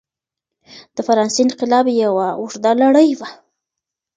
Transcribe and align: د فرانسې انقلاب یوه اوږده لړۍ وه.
د 0.95 0.97
فرانسې 1.07 1.39
انقلاب 1.45 1.85
یوه 2.03 2.27
اوږده 2.39 2.71
لړۍ 2.81 3.09
وه. 3.19 3.29